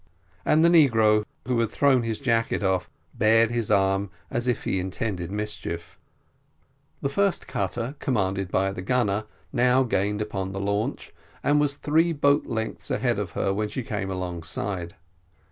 [0.43, 4.79] And the negro, who had thrown his jacket off, bared his arm, as if he
[4.79, 5.99] intended mischief.
[7.03, 12.13] The first cutter, commanded by the gunner, now gained upon the launch, and was three
[12.13, 14.95] boats' lengths ahead of her when she came alongside.